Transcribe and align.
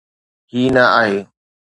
هي 0.51 0.63
نه 0.75 0.83
آهي. 1.01 1.19